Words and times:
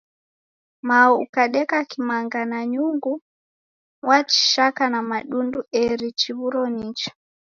Mao 0.81 1.13
ukadeka 1.19 1.85
kimanga 1.85 2.45
na 2.45 2.65
nyungu, 2.65 3.13
wachishaka 4.07 4.83
na 4.93 4.99
madundu 5.09 5.59
eri 5.83 6.09
chiw'uro 6.19 6.63
nicha. 6.75 7.11